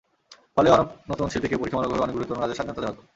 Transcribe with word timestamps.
ফলে, 0.55 0.69
অনেক 0.75 0.87
নতুন 1.11 1.27
শিল্পীকেও 1.33 1.59
পরীক্ষামূলকভাবে 1.61 2.05
অনেক 2.05 2.15
গুরুত্বপূর্ণ 2.15 2.43
কাজে 2.43 2.57
স্বাধীনতা 2.57 2.81
দেওয়া 2.81 2.93
হতো। 2.93 3.03